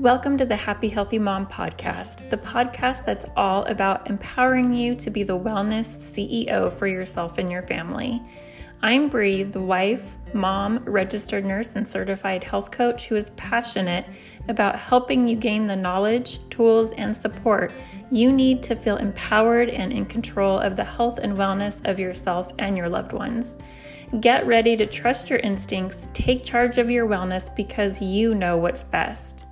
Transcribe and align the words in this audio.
Welcome 0.00 0.38
to 0.38 0.46
the 0.46 0.56
Happy 0.56 0.88
Healthy 0.88 1.18
Mom 1.18 1.46
podcast, 1.46 2.30
the 2.30 2.38
podcast 2.38 3.04
that's 3.04 3.26
all 3.36 3.66
about 3.66 4.08
empowering 4.08 4.72
you 4.72 4.94
to 4.94 5.10
be 5.10 5.24
the 5.24 5.38
wellness 5.38 5.98
CEO 5.98 6.72
for 6.72 6.86
yourself 6.86 7.36
and 7.36 7.52
your 7.52 7.60
family. 7.60 8.22
I'm 8.80 9.10
Bri, 9.10 9.42
the 9.42 9.60
wife, 9.60 10.02
mom, 10.32 10.78
registered 10.86 11.44
nurse, 11.44 11.76
and 11.76 11.86
certified 11.86 12.44
health 12.44 12.70
coach 12.70 13.08
who 13.08 13.16
is 13.16 13.28
passionate 13.36 14.06
about 14.48 14.78
helping 14.78 15.28
you 15.28 15.36
gain 15.36 15.66
the 15.66 15.76
knowledge, 15.76 16.40
tools, 16.48 16.92
and 16.92 17.14
support 17.14 17.70
you 18.10 18.32
need 18.32 18.62
to 18.62 18.76
feel 18.76 18.96
empowered 18.96 19.68
and 19.68 19.92
in 19.92 20.06
control 20.06 20.58
of 20.58 20.76
the 20.76 20.84
health 20.84 21.18
and 21.18 21.36
wellness 21.36 21.86
of 21.86 22.00
yourself 22.00 22.50
and 22.58 22.74
your 22.74 22.88
loved 22.88 23.12
ones. 23.12 23.54
Get 24.18 24.46
ready 24.46 24.78
to 24.78 24.86
trust 24.86 25.28
your 25.28 25.40
instincts, 25.40 26.08
take 26.14 26.42
charge 26.42 26.78
of 26.78 26.90
your 26.90 27.06
wellness 27.06 27.54
because 27.54 28.00
you 28.00 28.34
know 28.34 28.56
what's 28.56 28.82
best. 28.84 29.44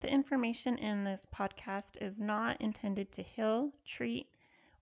The 0.00 0.08
information 0.08 0.78
in 0.78 1.04
this 1.04 1.20
podcast 1.34 2.00
is 2.00 2.14
not 2.18 2.60
intended 2.60 3.12
to 3.12 3.22
heal, 3.22 3.70
treat, 3.86 4.26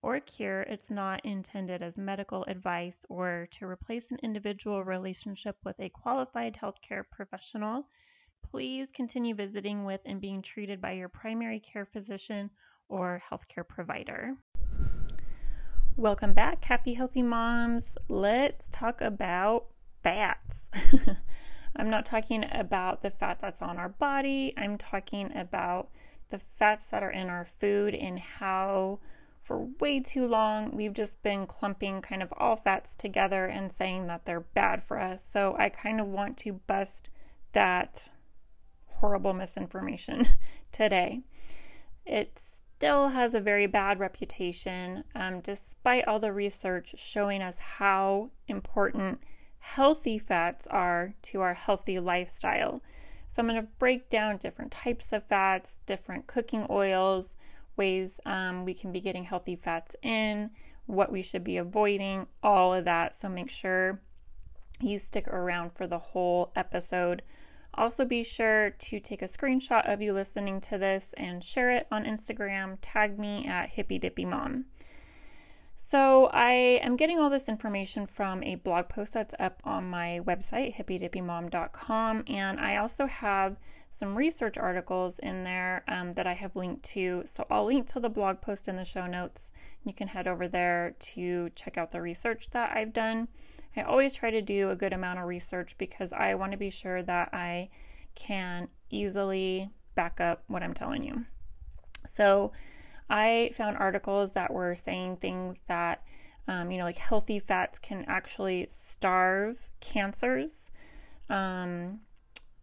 or 0.03 0.21
cure. 0.21 0.63
It's 0.63 0.89
not 0.91 1.25
intended 1.25 1.83
as 1.83 1.97
medical 1.97 2.45
advice 2.45 2.95
or 3.09 3.49
to 3.59 3.67
replace 3.67 4.05
an 4.11 4.19
individual 4.23 4.85
relationship 4.85 5.57
with 5.65 5.81
a 5.81 5.89
qualified 5.89 6.57
healthcare 6.63 7.03
professional. 7.11 7.87
Please 8.51 8.89
continue 8.95 9.35
visiting 9.35 9.85
with 9.85 10.01
and 10.05 10.21
being 10.21 10.41
treated 10.41 10.81
by 10.81 10.93
your 10.93 11.09
primary 11.09 11.59
care 11.59 11.87
physician 11.87 12.51
or 12.89 13.21
healthcare 13.31 13.67
provider. 13.67 14.37
Welcome 15.97 16.33
back, 16.35 16.65
happy 16.65 16.95
healthy 16.95 17.23
moms. 17.23 17.85
Let's 18.09 18.69
talk 18.71 19.01
about 19.01 19.67
fats. 20.03 20.61
I'm 21.77 21.91
not 21.91 22.07
talking 22.07 22.45
about 22.51 23.03
the 23.03 23.11
fat 23.11 23.39
that's 23.41 23.63
on 23.63 23.79
our 23.79 23.89
body. 23.89 24.53
I'm 24.57 24.77
talking 24.77 25.31
about 25.37 25.89
the 26.31 26.41
fats 26.59 26.87
that 26.91 27.03
are 27.03 27.11
in 27.11 27.29
our 27.29 27.47
food 27.61 27.95
and 27.95 28.19
how, 28.19 28.99
for 29.43 29.69
way 29.81 30.01
too 30.01 30.27
long, 30.27 30.77
we've 30.77 30.93
just 30.93 31.23
been 31.23 31.47
clumping 31.47 32.03
kind 32.03 32.23
of 32.23 32.33
all 32.37 32.57
fats 32.57 32.97
together 32.97 33.47
and 33.47 33.73
saying 33.73 34.07
that 34.07 34.25
they're 34.25 34.41
bad 34.41 34.83
for 34.83 34.99
us. 34.99 35.23
So 35.33 35.57
I 35.59 35.69
kind 35.69 36.01
of 36.01 36.07
want 36.07 36.37
to 36.39 36.55
bust 36.67 37.11
that 37.53 38.11
horrible 38.87 39.33
misinformation 39.33 40.29
today. 40.73 41.23
It 42.05 42.39
still 42.77 43.09
has 43.09 43.35
a 43.35 43.41
very 43.41 43.67
bad 43.67 43.99
reputation, 43.99 45.05
um, 45.15 45.41
despite 45.41 46.07
all 46.07 46.19
the 46.19 46.33
research 46.33 46.95
showing 46.97 47.43
us 47.43 47.57
how 47.79 48.31
important 48.49 49.21
healthy 49.61 50.19
fats 50.19 50.67
are 50.69 51.15
to 51.23 51.41
our 51.41 51.55
healthy 51.55 51.99
lifestyle. 51.99 52.83
So, 53.29 53.41
I'm 53.41 53.49
going 53.49 53.61
to 53.61 53.69
break 53.79 54.11
down 54.11 54.39
different 54.39 54.73
types 54.73 55.07
of 55.13 55.25
fats, 55.25 55.79
different 55.87 56.27
cooking 56.27 56.67
oils, 56.69 57.37
ways 57.77 58.21
um, 58.27 58.65
we 58.65 58.75
can 58.75 58.91
be 58.91 59.01
getting 59.01 59.25
healthy 59.25 59.57
fats 59.57 59.95
in, 60.03 60.51
what 60.87 61.13
we 61.13 61.23
should 61.23 61.45
be 61.45 61.57
avoiding, 61.57 62.27
all 62.43 62.75
of 62.75 62.85
that. 62.87 63.19
So, 63.21 63.29
make 63.29 63.51
sure 63.51 64.01
you 64.81 64.99
stick 64.99 65.29
around 65.29 65.73
for 65.73 65.87
the 65.87 65.99
whole 65.99 66.51
episode. 66.57 67.23
Also, 67.75 68.05
be 68.05 68.25
sure 68.25 68.71
to 68.71 68.99
take 68.99 69.23
a 69.23 69.29
screenshot 69.29 69.91
of 69.91 70.03
you 70.03 70.13
listening 70.13 70.61
to 70.61 70.77
this 70.77 71.07
and 71.17 71.45
share 71.45 71.71
it 71.71 71.87
on 71.91 72.05
Instagram. 72.05 72.79
Tag 72.83 73.19
me 73.19 73.47
at 73.47 73.71
Hippy 73.71 73.99
Dippy 73.99 74.25
Mom. 74.25 74.65
So 75.91 76.27
I 76.27 76.53
am 76.83 76.95
getting 76.97 77.19
all 77.19 77.31
this 77.31 77.49
information 77.49 78.07
from 78.07 78.45
a 78.45 78.55
blog 78.55 78.89
post 78.89 79.13
that's 79.15 79.35
up 79.41 79.61
on 79.65 79.91
my 79.91 80.21
website, 80.25 80.77
hippydippymom.com, 80.77 82.25
and 82.29 82.61
I 82.61 82.77
also 82.77 83.07
have 83.07 83.57
some 83.91 84.15
research 84.15 84.57
articles 84.57 85.19
in 85.19 85.43
there 85.43 85.83
um, 85.89 86.13
that 86.13 86.29
I 86.29 86.35
have 86.35 86.55
linked 86.55 86.85
to. 86.91 87.25
So 87.35 87.45
I'll 87.51 87.67
link 87.67 87.93
to 87.93 87.99
the 87.99 88.09
blog 88.09 88.41
post 88.41 88.69
in 88.69 88.77
the 88.77 88.85
show 88.85 89.09
notes. 89.09 89.49
You 89.85 89.93
can 89.93 90.07
head 90.07 90.29
over 90.29 90.47
there 90.47 90.95
to 91.01 91.51
check 91.57 91.77
out 91.77 91.91
the 91.91 92.01
research 92.01 92.51
that 92.53 92.71
I've 92.77 92.93
done. 92.93 93.27
I 93.77 93.83
always 93.83 94.15
try 94.15 94.31
to 94.31 94.41
do 94.41 94.71
a 94.71 94.77
good 94.77 94.93
amount 94.93 95.19
of 95.19 95.27
research 95.27 95.75
because 95.77 96.13
I 96.13 96.37
want 96.37 96.53
to 96.53 96.59
be 96.59 96.71
sure 96.71 97.03
that 97.03 97.31
I 97.33 97.69
can 98.15 98.69
easily 98.91 99.71
back 99.97 100.21
up 100.21 100.45
what 100.47 100.63
I'm 100.63 100.75
telling 100.75 101.03
you. 101.03 101.25
So 102.15 102.53
I 103.11 103.51
found 103.57 103.77
articles 103.77 104.33
that 104.33 104.53
were 104.53 104.77
saying 104.77 105.17
things 105.17 105.57
that, 105.67 106.03
um, 106.47 106.71
you 106.71 106.79
know, 106.79 106.85
like 106.85 106.99
healthy 106.99 107.41
fats 107.41 107.79
can 107.81 108.05
actually 108.07 108.69
starve 108.71 109.57
cancers. 109.81 110.71
Um, 111.29 112.01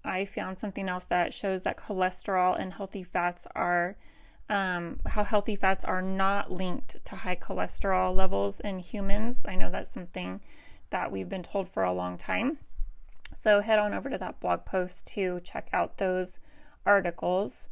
I 0.06 0.24
found 0.25 0.58
something 0.58 0.88
else 0.88 1.03
that 1.06 1.34
shows 1.34 1.63
that 1.63 1.78
cholesterol 1.78 2.59
and 2.59 2.74
healthy 2.74 3.03
fats 3.03 3.46
are, 3.53 3.97
um, 4.50 5.02
how 5.06 5.25
healthy 5.25 5.58
fats 5.58 5.84
are 5.84 6.02
not 6.02 6.50
linked 6.50 7.03
to 7.03 7.18
high 7.18 7.35
cholesterol 7.35 8.16
levels 8.16 8.62
in 8.62 8.79
humans. 8.79 9.41
I 9.46 9.56
know 9.56 9.69
that's 9.69 9.94
something 9.94 10.40
that 10.91 11.12
we've 11.12 11.28
been 11.28 11.44
told 11.44 11.68
for 11.68 11.84
a 11.84 11.91
long 11.91 12.18
time. 12.18 12.59
So 13.44 13.59
head 13.59 13.79
on 13.79 13.94
over 13.94 14.09
to 14.09 14.18
that 14.18 14.40
blog 14.40 14.64
post 14.64 15.06
to 15.08 15.41
check 15.44 15.68
out 15.74 15.97
those 15.97 16.40
articles. 16.85 17.68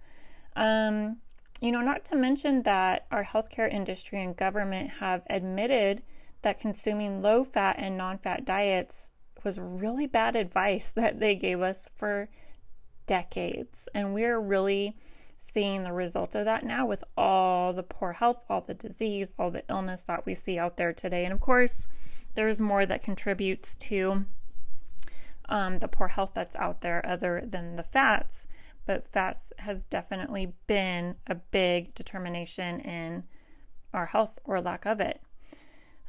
Um, 0.57 1.18
you 1.62 1.72
know, 1.72 1.82
not 1.82 2.06
to 2.06 2.16
mention 2.16 2.64
that 2.64 3.06
our 3.12 3.24
healthcare 3.24 3.72
industry 3.72 4.22
and 4.22 4.36
government 4.36 4.90
have 5.00 5.24
admitted 5.30 6.02
that 6.42 6.60
consuming 6.60 7.22
low 7.22 7.44
fat 7.44 7.78
and 7.80 7.98
non 7.98 8.18
fat 8.18 8.46
diets 8.46 9.10
was 9.44 9.60
really 9.60 10.08
bad 10.08 10.36
advice 10.36 10.92
that 10.96 11.20
they 11.20 11.36
gave 11.36 11.62
us 11.62 11.88
for 11.96 12.30
decades. 13.08 13.88
And 13.94 14.14
we're 14.14 14.40
really 14.40 14.98
seeing 15.54 15.84
the 15.84 15.94
result 15.94 16.36
of 16.36 16.46
that 16.46 16.66
now 16.66 16.86
with 16.86 17.04
all 17.18 17.72
the 17.72 17.84
poor 17.84 18.14
health, 18.14 18.38
all 18.50 18.62
the 18.62 18.74
disease, 18.74 19.30
all 19.40 19.52
the 19.52 19.64
illness 19.70 20.02
that 20.08 20.26
we 20.26 20.36
see 20.36 20.58
out 20.60 20.76
there 20.76 20.92
today. 20.92 21.24
And 21.24 21.34
of 21.34 21.40
course, 21.40 21.74
there's 22.36 22.60
more 22.60 22.86
that 22.86 23.02
contributes 23.02 23.76
to 23.76 24.26
um, 25.48 25.80
the 25.80 25.88
poor 25.88 26.10
health 26.10 26.32
that's 26.34 26.56
out 26.56 26.82
there 26.82 27.06
other 27.08 27.42
than 27.46 27.78
the 27.78 27.84
fats 27.84 28.46
but 28.85 29.07
fats 29.07 29.51
has 29.59 29.84
definitely 29.85 30.53
been 30.68 31.16
a 31.28 31.35
big 31.35 31.94
determination 31.96 32.79
in 32.79 33.23
our 33.94 34.07
health 34.07 34.40
or 34.44 34.62
lack 34.62 34.85
of 34.85 35.00
it. 35.00 35.22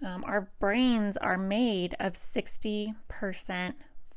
Um, 0.04 0.24
our 0.24 0.50
brains 0.58 1.16
are 1.16 1.38
made 1.38 1.96
of 1.98 2.14
60% 2.14 2.94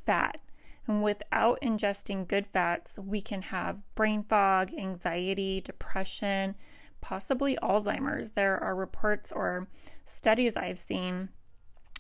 fat. 0.06 0.42
And 0.88 1.04
without 1.04 1.60
ingesting 1.62 2.28
good 2.28 2.48
fats, 2.48 2.94
we 2.98 3.22
can 3.22 3.44
have 3.44 3.78
brain 3.96 4.24
fog, 4.28 4.72
anxiety, 4.78 5.62
depression, 5.62 6.56
possibly 7.00 7.58
Alzheimer's. 7.62 8.32
There 8.32 8.62
are 8.62 8.76
reports 8.76 9.32
or 9.32 9.68
studies 10.06 10.58
I've 10.58 10.80
seen 10.80 11.30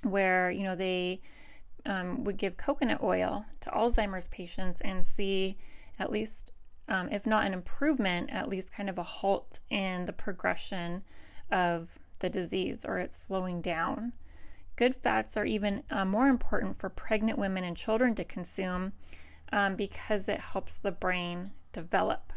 where, 0.01 0.49
you 0.49 0.63
know, 0.63 0.75
they 0.75 1.21
um, 1.85 2.23
would 2.23 2.37
give 2.37 2.57
coconut 2.57 3.01
oil 3.01 3.45
to 3.61 3.69
Alzheimer's 3.69 4.27
patients 4.27 4.81
and 4.81 5.05
see 5.05 5.57
at 5.99 6.11
least, 6.11 6.51
um, 6.87 7.09
if 7.11 7.25
not 7.25 7.45
an 7.45 7.53
improvement, 7.53 8.29
at 8.31 8.49
least 8.49 8.71
kind 8.71 8.89
of 8.89 8.97
a 8.97 9.03
halt 9.03 9.59
in 9.69 10.05
the 10.05 10.13
progression 10.13 11.03
of 11.51 11.89
the 12.19 12.29
disease 12.29 12.79
or 12.85 12.99
it's 12.99 13.17
slowing 13.27 13.61
down. 13.61 14.13
Good 14.75 14.95
fats 14.95 15.35
are 15.35 15.45
even 15.45 15.83
uh, 15.91 16.05
more 16.05 16.27
important 16.27 16.79
for 16.79 16.89
pregnant 16.89 17.37
women 17.37 17.63
and 17.63 17.75
children 17.75 18.15
to 18.15 18.23
consume 18.23 18.93
um, 19.51 19.75
because 19.75 20.27
it 20.27 20.39
helps 20.39 20.73
the 20.73 20.91
brain 20.91 21.51
develop. 21.73 22.31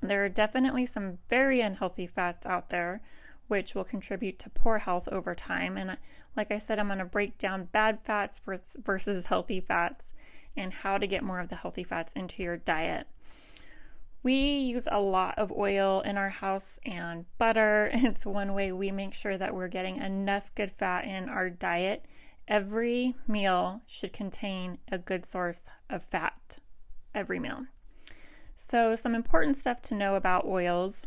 There 0.00 0.24
are 0.24 0.28
definitely 0.28 0.86
some 0.86 1.18
very 1.28 1.60
unhealthy 1.60 2.06
fats 2.06 2.46
out 2.46 2.70
there 2.70 3.00
which 3.48 3.74
will 3.74 3.84
contribute 3.84 4.38
to 4.38 4.48
poor 4.48 4.78
health 4.78 5.08
over 5.10 5.34
time. 5.34 5.76
And 5.76 5.96
like 6.36 6.52
I 6.52 6.60
said, 6.60 6.78
I'm 6.78 6.86
going 6.86 7.00
to 7.00 7.04
break 7.04 7.36
down 7.36 7.64
bad 7.72 7.98
fats 8.04 8.40
versus 8.44 9.26
healthy 9.26 9.60
fats 9.60 10.04
and 10.60 10.72
how 10.72 10.98
to 10.98 11.06
get 11.06 11.22
more 11.22 11.40
of 11.40 11.48
the 11.48 11.56
healthy 11.56 11.82
fats 11.82 12.12
into 12.14 12.42
your 12.42 12.58
diet. 12.58 13.06
We 14.22 14.34
use 14.34 14.84
a 14.90 15.00
lot 15.00 15.38
of 15.38 15.50
oil 15.50 16.02
in 16.02 16.18
our 16.18 16.28
house 16.28 16.78
and 16.84 17.24
butter. 17.38 17.90
It's 17.94 18.26
one 18.26 18.52
way 18.52 18.70
we 18.70 18.90
make 18.90 19.14
sure 19.14 19.38
that 19.38 19.54
we're 19.54 19.68
getting 19.68 19.96
enough 19.96 20.50
good 20.54 20.72
fat 20.78 21.06
in 21.06 21.28
our 21.28 21.48
diet. 21.48 22.04
Every 22.46 23.14
meal 23.26 23.80
should 23.86 24.12
contain 24.12 24.78
a 24.92 24.98
good 24.98 25.24
source 25.24 25.62
of 25.88 26.02
fat. 26.04 26.58
Every 27.14 27.38
meal. 27.38 27.66
So, 28.56 28.94
some 28.94 29.14
important 29.14 29.56
stuff 29.56 29.80
to 29.82 29.94
know 29.94 30.14
about 30.14 30.44
oils. 30.44 31.02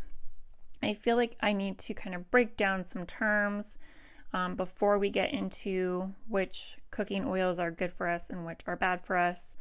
I 0.82 0.94
feel 0.94 1.16
like 1.16 1.36
I 1.40 1.52
need 1.52 1.78
to 1.78 1.94
kind 1.94 2.14
of 2.14 2.30
break 2.30 2.56
down 2.56 2.84
some 2.84 3.06
terms 3.06 3.66
um, 4.34 4.56
before 4.56 4.98
we 4.98 5.10
get 5.10 5.32
into 5.32 6.12
which 6.28 6.76
cooking 6.90 7.24
oils 7.24 7.60
are 7.60 7.70
good 7.70 7.92
for 7.92 8.08
us 8.08 8.24
and 8.28 8.44
which 8.44 8.60
are 8.66 8.74
bad 8.76 9.00
for 9.00 9.16
us. 9.16 9.54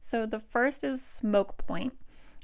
So, 0.00 0.26
the 0.26 0.40
first 0.40 0.82
is 0.82 1.00
smoke 1.18 1.56
point. 1.56 1.94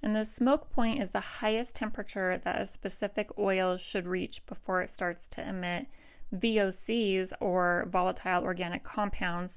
And 0.00 0.14
the 0.16 0.24
smoke 0.24 0.70
point 0.70 1.02
is 1.02 1.10
the 1.10 1.20
highest 1.20 1.74
temperature 1.74 2.40
that 2.42 2.60
a 2.60 2.66
specific 2.66 3.30
oil 3.36 3.76
should 3.76 4.06
reach 4.06 4.46
before 4.46 4.80
it 4.80 4.90
starts 4.90 5.26
to 5.28 5.46
emit 5.46 5.86
VOCs 6.34 7.32
or 7.40 7.86
volatile 7.90 8.42
organic 8.42 8.84
compounds, 8.84 9.54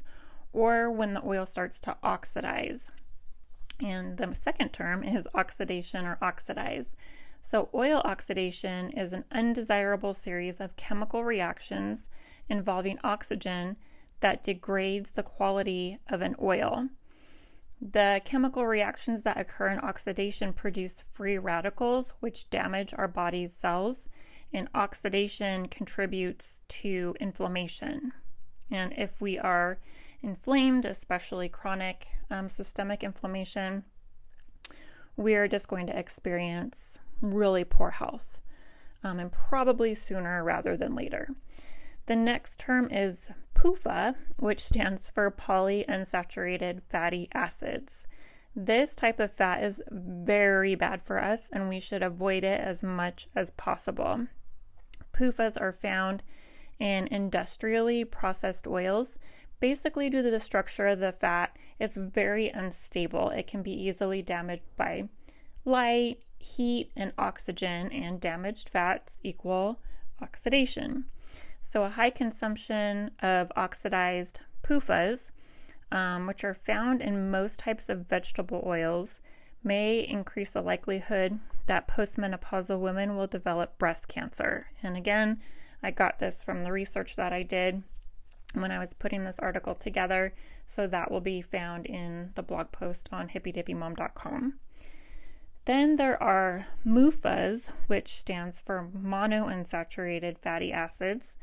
or 0.51 0.91
when 0.91 1.13
the 1.13 1.25
oil 1.25 1.45
starts 1.45 1.79
to 1.81 1.95
oxidize. 2.03 2.91
And 3.79 4.17
the 4.17 4.35
second 4.35 4.69
term 4.69 5.03
is 5.03 5.27
oxidation 5.35 6.05
or 6.05 6.17
oxidize. 6.21 6.95
So, 7.49 7.69
oil 7.73 8.01
oxidation 8.03 8.89
is 8.91 9.13
an 9.13 9.25
undesirable 9.31 10.15
series 10.15 10.59
of 10.59 10.75
chemical 10.75 11.23
reactions 11.23 11.99
involving 12.49 12.99
oxygen 13.03 13.77
that 14.21 14.43
degrades 14.43 15.11
the 15.11 15.23
quality 15.23 15.99
of 16.09 16.21
an 16.21 16.35
oil. 16.41 16.89
The 17.81 18.21
chemical 18.23 18.65
reactions 18.65 19.23
that 19.23 19.39
occur 19.39 19.67
in 19.67 19.79
oxidation 19.79 20.53
produce 20.53 21.03
free 21.13 21.37
radicals, 21.37 22.13
which 22.19 22.49
damage 22.49 22.93
our 22.97 23.07
body's 23.07 23.51
cells, 23.53 24.07
and 24.53 24.69
oxidation 24.73 25.67
contributes 25.67 26.61
to 26.67 27.15
inflammation. 27.19 28.13
And 28.71 28.93
if 28.97 29.19
we 29.19 29.37
are 29.37 29.77
inflamed, 30.23 30.85
especially 30.85 31.49
chronic 31.49 32.07
um, 32.31 32.49
systemic 32.49 33.03
inflammation, 33.03 33.83
we 35.17 35.35
are 35.35 35.47
just 35.47 35.67
going 35.67 35.87
to 35.87 35.97
experience 35.97 36.77
really 37.21 37.63
poor 37.63 37.91
health, 37.91 38.39
um, 39.03 39.19
and 39.19 39.31
probably 39.31 39.93
sooner 39.93 40.43
rather 40.43 40.75
than 40.75 40.95
later. 40.95 41.29
The 42.07 42.15
next 42.15 42.59
term 42.59 42.89
is 42.91 43.17
PUFA, 43.55 44.15
which 44.37 44.63
stands 44.63 45.09
for 45.09 45.31
polyunsaturated 45.31 46.83
fatty 46.83 47.29
acids. 47.33 48.05
This 48.55 48.95
type 48.95 49.19
of 49.19 49.31
fat 49.31 49.63
is 49.63 49.81
very 49.89 50.75
bad 50.75 51.01
for 51.03 51.21
us, 51.21 51.41
and 51.51 51.67
we 51.67 51.79
should 51.79 52.03
avoid 52.03 52.43
it 52.43 52.61
as 52.61 52.83
much 52.83 53.27
as 53.35 53.49
possible. 53.51 54.27
PUFAs 55.13 55.59
are 55.59 55.73
found 55.73 56.21
in 56.79 57.07
industrially 57.07 58.05
processed 58.05 58.67
oils. 58.67 59.17
Basically, 59.59 60.09
due 60.09 60.21
to 60.21 60.29
the 60.29 60.39
structure 60.39 60.87
of 60.87 60.99
the 60.99 61.11
fat, 61.11 61.57
it's 61.79 61.95
very 61.95 62.49
unstable. 62.49 63.29
It 63.31 63.47
can 63.47 63.63
be 63.63 63.71
easily 63.71 64.21
damaged 64.21 64.63
by 64.77 65.09
light, 65.63 66.19
heat, 66.37 66.91
and 66.95 67.13
oxygen, 67.17 67.91
and 67.91 68.21
damaged 68.21 68.69
fats 68.69 69.17
equal 69.23 69.79
oxidation. 70.21 71.05
So, 71.75 71.83
a 71.83 71.89
high 71.89 72.09
consumption 72.09 73.11
of 73.21 73.51
oxidized 73.57 74.39
PUFAs, 74.63 75.19
um, 75.91 76.25
which 76.25 76.45
are 76.45 76.53
found 76.53 77.01
in 77.01 77.29
most 77.29 77.59
types 77.59 77.89
of 77.89 78.07
vegetable 78.07 78.63
oils, 78.65 79.19
may 79.61 79.99
increase 79.99 80.51
the 80.51 80.61
likelihood 80.61 81.37
that 81.65 81.85
postmenopausal 81.85 82.79
women 82.79 83.17
will 83.17 83.27
develop 83.27 83.77
breast 83.77 84.07
cancer. 84.07 84.67
And 84.81 84.95
again, 84.95 85.41
I 85.83 85.91
got 85.91 86.19
this 86.19 86.35
from 86.45 86.63
the 86.63 86.71
research 86.71 87.17
that 87.17 87.33
I 87.33 87.43
did 87.43 87.83
when 88.53 88.71
I 88.71 88.79
was 88.79 88.93
putting 88.97 89.25
this 89.25 89.35
article 89.39 89.75
together. 89.75 90.33
So 90.73 90.87
that 90.87 91.11
will 91.11 91.19
be 91.19 91.41
found 91.41 91.87
in 91.87 92.31
the 92.35 92.41
blog 92.41 92.71
post 92.71 93.09
on 93.11 93.27
hippydippymom.com. 93.27 94.53
Then 95.65 95.97
there 95.97 96.23
are 96.23 96.67
MUFAs, 96.87 97.63
which 97.87 98.17
stands 98.17 98.61
for 98.61 98.87
monounsaturated 98.95 100.37
fatty 100.37 100.71
acids 100.71 101.33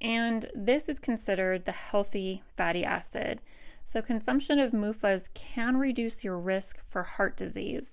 and 0.00 0.50
this 0.54 0.88
is 0.88 0.98
considered 0.98 1.64
the 1.64 1.72
healthy 1.72 2.42
fatty 2.56 2.84
acid. 2.84 3.40
So, 3.84 4.02
consumption 4.02 4.58
of 4.58 4.72
MUFAs 4.72 5.28
can 5.34 5.76
reduce 5.76 6.24
your 6.24 6.38
risk 6.38 6.78
for 6.88 7.02
heart 7.04 7.36
disease. 7.36 7.86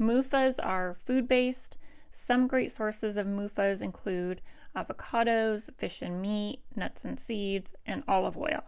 MUFAs 0.00 0.54
are 0.62 0.96
food 1.06 1.28
based. 1.28 1.76
Some 2.12 2.46
great 2.46 2.74
sources 2.74 3.16
of 3.16 3.26
MUFAs 3.26 3.80
include 3.80 4.40
avocados, 4.76 5.74
fish 5.76 6.02
and 6.02 6.20
meat, 6.22 6.60
nuts 6.74 7.02
and 7.04 7.18
seeds, 7.18 7.74
and 7.86 8.02
olive 8.08 8.36
oil. 8.36 8.64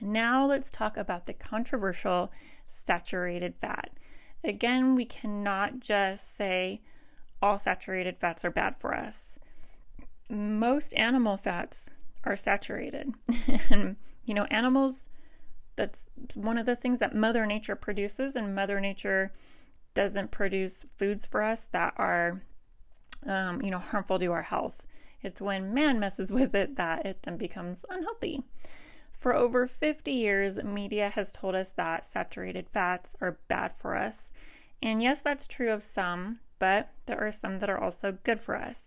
Now, 0.00 0.46
let's 0.46 0.70
talk 0.70 0.96
about 0.96 1.26
the 1.26 1.32
controversial 1.32 2.30
saturated 2.68 3.54
fat. 3.60 3.90
Again, 4.44 4.94
we 4.94 5.04
cannot 5.04 5.80
just 5.80 6.36
say 6.36 6.82
all 7.40 7.58
saturated 7.58 8.16
fats 8.18 8.44
are 8.44 8.50
bad 8.50 8.76
for 8.78 8.94
us 8.94 9.35
most 10.28 10.92
animal 10.94 11.36
fats 11.36 11.82
are 12.24 12.36
saturated. 12.36 13.14
and, 13.70 13.96
you 14.24 14.34
know, 14.34 14.44
animals, 14.44 15.04
that's 15.76 16.06
one 16.34 16.58
of 16.58 16.66
the 16.66 16.76
things 16.76 17.00
that 17.00 17.14
Mother 17.14 17.46
Nature 17.46 17.76
produces, 17.76 18.34
and 18.34 18.54
Mother 18.54 18.80
Nature 18.80 19.32
doesn't 19.94 20.30
produce 20.30 20.74
foods 20.98 21.26
for 21.26 21.42
us 21.42 21.62
that 21.72 21.94
are, 21.96 22.42
um, 23.26 23.62
you 23.62 23.70
know, 23.70 23.78
harmful 23.78 24.18
to 24.18 24.32
our 24.32 24.42
health. 24.42 24.74
It's 25.22 25.40
when 25.40 25.74
man 25.74 25.98
messes 25.98 26.30
with 26.30 26.54
it 26.54 26.76
that 26.76 27.04
it 27.06 27.22
then 27.22 27.36
becomes 27.36 27.78
unhealthy. 27.88 28.42
For 29.18 29.34
over 29.34 29.66
50 29.66 30.12
years, 30.12 30.56
media 30.62 31.10
has 31.10 31.32
told 31.32 31.54
us 31.54 31.70
that 31.76 32.06
saturated 32.10 32.68
fats 32.72 33.16
are 33.20 33.38
bad 33.48 33.72
for 33.78 33.96
us. 33.96 34.30
And 34.82 35.02
yes, 35.02 35.22
that's 35.22 35.46
true 35.46 35.72
of 35.72 35.82
some, 35.82 36.40
but 36.58 36.90
there 37.06 37.18
are 37.18 37.32
some 37.32 37.58
that 37.58 37.70
are 37.70 37.82
also 37.82 38.18
good 38.22 38.40
for 38.40 38.56
us. 38.56 38.82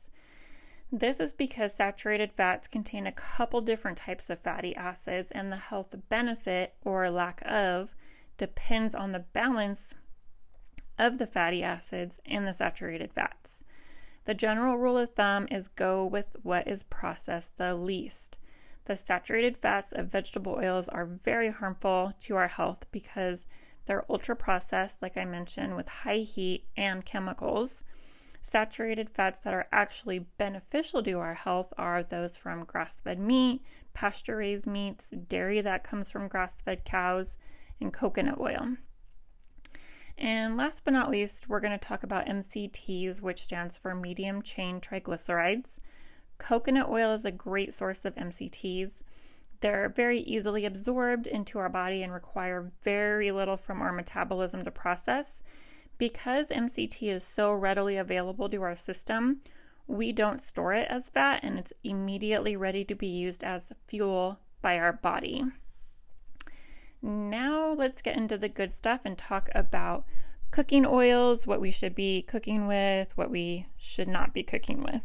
This 0.92 1.20
is 1.20 1.32
because 1.32 1.74
saturated 1.74 2.32
fats 2.34 2.68
contain 2.68 3.06
a 3.06 3.12
couple 3.12 3.62
different 3.62 4.00
types 4.00 4.30
of 4.30 4.40
fatty 4.40 4.76
acids, 4.76 5.30
and 5.32 5.52
the 5.52 5.58
health 5.58 5.94
benefit 6.10 6.74
or 6.84 7.10
lack 7.12 7.44
of 7.46 7.94
depends 8.38 8.96
on 8.96 9.12
the 9.12 9.20
balance 9.20 9.94
of 10.98 11.20
the 11.20 11.28
fatty 11.28 11.62
acids 11.62 12.20
and 12.26 12.48
the 12.48 12.54
saturated 12.54 13.14
fats. 13.14 13.64
The 14.26 14.34
general 14.34 14.78
rule 14.78 14.98
of 14.98 15.14
thumb 15.14 15.48
is 15.52 15.68
go 15.68 16.06
with 16.06 16.36
what 16.44 16.68
is 16.68 16.84
processed 16.84 17.58
the 17.58 17.76
least. 17.76 18.38
The 18.86 18.98
saturated 18.98 19.58
fats 19.58 19.92
of 19.92 20.08
vegetable 20.08 20.56
oils 20.58 20.88
are 20.88 21.06
very 21.06 21.52
harmful 21.52 22.14
to 22.22 22.36
our 22.36 22.48
health 22.48 22.86
because 22.92 23.46
they're 23.86 24.06
ultra 24.10 24.36
processed, 24.36 25.02
like 25.02 25.18
I 25.18 25.26
mentioned, 25.26 25.76
with 25.76 25.88
high 25.88 26.20
heat 26.20 26.66
and 26.76 27.06
chemicals. 27.06 27.80
Saturated 28.50 29.12
fats 29.12 29.40
that 29.44 29.54
are 29.54 29.68
actually 29.72 30.20
beneficial 30.38 31.04
to 31.04 31.20
our 31.20 31.36
health 31.36 31.72
are 31.78 32.02
those 32.02 32.36
from 32.36 32.64
grass 32.64 32.94
fed 33.04 33.20
meat, 33.20 33.62
pasture 33.94 34.38
raised 34.38 34.66
meats, 34.66 35.06
dairy 35.28 35.62
that 35.62 35.84
comes 35.84 36.10
from 36.10 36.28
grass 36.28 36.54
fed 36.66 36.84
cows, 36.84 37.28
and 37.80 37.94
coconut 37.94 38.40
oil. 38.40 38.78
And 40.18 40.58
last 40.58 40.84
but 40.84 40.94
not 40.94 41.12
least, 41.12 41.48
we're 41.48 41.60
going 41.60 41.78
to 41.78 41.86
talk 41.86 42.02
about 42.02 42.26
MCTs, 42.26 43.22
which 43.22 43.44
stands 43.44 43.78
for 43.78 43.94
medium 43.94 44.42
chain 44.42 44.82
triglycerides. 44.82 45.78
Coconut 46.40 46.90
oil 46.90 47.14
is 47.14 47.26
a 47.26 47.32
great 47.32 47.74
source 47.74 48.04
of 48.04 48.16
MCTs. 48.16 48.92
They're 49.62 49.90
very 49.90 50.22
easily 50.22 50.66
absorbed 50.66 51.28
into 51.28 51.60
our 51.60 51.70
body 51.70 52.02
and 52.02 52.12
require 52.12 52.72
very 52.84 53.32
little 53.32 53.58
from 53.58 53.82
our 53.82 53.92
metabolism 53.92 54.66
to 54.66 54.72
process. 54.72 55.40
Because 56.00 56.48
MCT 56.48 57.14
is 57.14 57.24
so 57.24 57.52
readily 57.52 57.98
available 57.98 58.50
to 58.50 58.64
our 58.64 58.76
system, 58.76 59.42
we 59.86 60.12
don't 60.12 60.42
store 60.42 60.74
it 60.74 60.88
as 60.90 61.10
fat 61.10 61.42
and 61.44 61.60
it's 61.60 61.74
immediately 61.84 62.56
ready 62.56 62.84
to 62.86 62.96
be 62.96 63.08
used 63.08 63.44
as 63.44 63.74
fuel 63.88 64.40
by 64.62 64.80
our 64.80 64.94
body. 64.94 65.44
Now, 67.02 67.74
let's 67.74 68.02
get 68.02 68.18
into 68.18 68.38
the 68.38 68.50
good 68.50 68.76
stuff 68.76 69.02
and 69.04 69.18
talk 69.18 69.50
about 69.54 70.06
cooking 70.52 70.86
oils, 70.86 71.46
what 71.46 71.62
we 71.62 71.72
should 71.72 71.96
be 71.96 72.22
cooking 72.22 72.66
with, 72.66 73.10
what 73.16 73.30
we 73.30 73.68
should 73.78 74.08
not 74.08 74.34
be 74.34 74.44
cooking 74.44 74.82
with. 74.82 75.02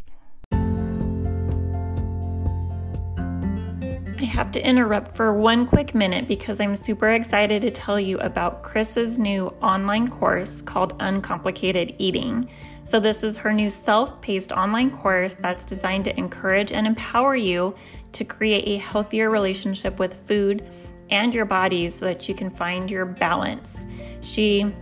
I 4.25 4.27
have 4.29 4.53
to 4.53 4.67
interrupt 4.67 5.15
for 5.15 5.35
one 5.35 5.67
quick 5.67 5.95
minute 5.95 6.27
because 6.27 6.59
I'm 6.59 6.77
super 6.77 7.11
excited 7.11 7.61
to 7.61 7.71
tell 7.71 8.01
you 8.01 8.19
about 8.21 8.63
Chris's 8.63 9.19
new 9.19 9.49
online 9.61 10.09
course 10.09 10.63
called 10.63 10.95
Uncomplicated 10.99 11.95
Eating. 11.99 12.49
So, 12.85 12.99
this 12.99 13.23
is 13.23 13.37
her 13.37 13.53
new 13.53 13.69
self 13.69 14.23
paced 14.23 14.51
online 14.51 14.91
course 14.91 15.37
that's 15.39 15.67
designed 15.67 16.07
to 16.07 16.19
encourage 16.19 16.73
and 16.73 16.87
empower 16.87 17.37
you 17.37 17.75
to 18.13 18.25
create 18.25 18.67
a 18.67 18.79
healthier 18.79 19.29
relationship 19.29 19.99
with 19.99 20.27
food 20.27 20.71
and 21.11 21.35
your 21.35 21.45
body 21.45 21.91
so 21.91 22.07
that 22.07 22.27
you 22.27 22.35
can 22.35 22.49
find 22.49 22.91
your 22.91 23.05
balance. 23.05 23.77
She 24.23 24.75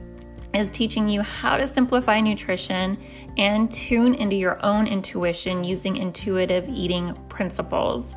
is 0.55 0.71
teaching 0.71 1.09
you 1.09 1.21
how 1.21 1.57
to 1.57 1.67
simplify 1.67 2.21
nutrition 2.21 2.97
and 3.37 3.73
tune 3.73 4.15
into 4.15 4.37
your 4.37 4.65
own 4.65 4.87
intuition 4.87 5.65
using 5.65 5.97
intuitive 5.97 6.69
eating 6.69 7.13
principles. 7.29 8.15